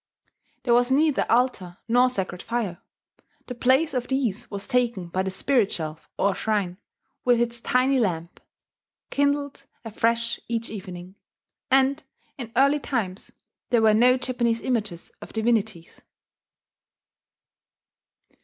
[0.63, 2.81] There was neither altar nor sacred fire:
[3.45, 6.79] the place of these was taken by the spirit shelf or shrine,
[7.23, 8.39] with its tiny lamp,
[9.11, 11.17] kindled afresh each evening;
[11.69, 12.03] and,
[12.35, 13.31] in early times,
[13.69, 16.01] there were no Japanese images of divinities.